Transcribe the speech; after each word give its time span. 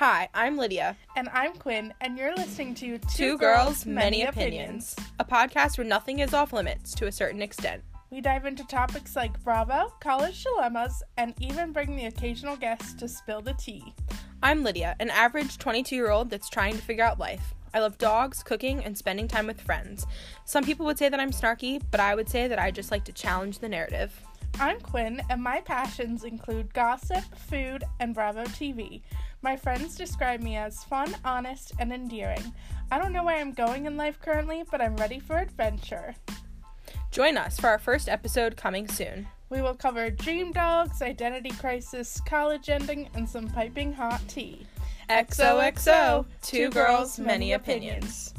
Hi, 0.00 0.30
I'm 0.32 0.56
Lydia. 0.56 0.96
And 1.14 1.28
I'm 1.28 1.52
Quinn, 1.52 1.92
and 2.00 2.16
you're 2.16 2.34
listening 2.34 2.74
to 2.76 2.96
Two, 2.96 3.08
Two 3.14 3.36
Girls, 3.36 3.84
Many 3.84 4.22
Opinions, 4.22 4.96
a 5.18 5.26
podcast 5.26 5.76
where 5.76 5.86
nothing 5.86 6.20
is 6.20 6.32
off 6.32 6.54
limits 6.54 6.94
to 6.94 7.06
a 7.06 7.12
certain 7.12 7.42
extent. 7.42 7.82
We 8.08 8.22
dive 8.22 8.46
into 8.46 8.66
topics 8.66 9.14
like 9.14 9.44
Bravo, 9.44 9.92
college 10.00 10.42
dilemmas, 10.42 11.02
and 11.18 11.34
even 11.38 11.74
bring 11.74 11.96
the 11.96 12.06
occasional 12.06 12.56
guest 12.56 12.98
to 13.00 13.08
spill 13.08 13.42
the 13.42 13.52
tea. 13.52 13.92
I'm 14.42 14.64
Lydia, 14.64 14.96
an 15.00 15.10
average 15.10 15.58
22 15.58 15.94
year 15.94 16.10
old 16.10 16.30
that's 16.30 16.48
trying 16.48 16.76
to 16.76 16.82
figure 16.82 17.04
out 17.04 17.20
life. 17.20 17.52
I 17.74 17.80
love 17.80 17.98
dogs, 17.98 18.42
cooking, 18.42 18.82
and 18.82 18.96
spending 18.96 19.28
time 19.28 19.46
with 19.46 19.60
friends. 19.60 20.06
Some 20.46 20.64
people 20.64 20.86
would 20.86 20.96
say 20.96 21.10
that 21.10 21.20
I'm 21.20 21.30
snarky, 21.30 21.78
but 21.90 22.00
I 22.00 22.14
would 22.14 22.30
say 22.30 22.48
that 22.48 22.58
I 22.58 22.70
just 22.70 22.90
like 22.90 23.04
to 23.04 23.12
challenge 23.12 23.58
the 23.58 23.68
narrative. 23.68 24.18
I'm 24.58 24.80
Quinn, 24.80 25.22
and 25.30 25.42
my 25.42 25.60
passions 25.60 26.24
include 26.24 26.74
gossip, 26.74 27.24
food, 27.34 27.84
and 27.98 28.14
Bravo 28.14 28.44
TV. 28.44 29.02
My 29.42 29.56
friends 29.56 29.96
describe 29.96 30.42
me 30.42 30.56
as 30.56 30.84
fun, 30.84 31.14
honest, 31.24 31.72
and 31.78 31.92
endearing. 31.92 32.52
I 32.90 32.98
don't 32.98 33.12
know 33.12 33.24
where 33.24 33.38
I'm 33.38 33.52
going 33.52 33.86
in 33.86 33.96
life 33.96 34.20
currently, 34.20 34.64
but 34.70 34.82
I'm 34.82 34.96
ready 34.96 35.18
for 35.18 35.38
adventure. 35.38 36.14
Join 37.10 37.38
us 37.38 37.58
for 37.58 37.68
our 37.68 37.78
first 37.78 38.08
episode 38.08 38.56
coming 38.56 38.86
soon. 38.86 39.26
We 39.48 39.62
will 39.62 39.74
cover 39.74 40.10
dream 40.10 40.52
dogs, 40.52 41.00
identity 41.00 41.50
crisis, 41.50 42.20
college 42.26 42.68
ending, 42.68 43.08
and 43.14 43.28
some 43.28 43.48
piping 43.48 43.94
hot 43.94 44.20
tea. 44.28 44.66
XOXO, 45.08 46.26
two 46.42 46.68
girls, 46.68 47.18
many 47.18 47.54
opinions. 47.54 48.34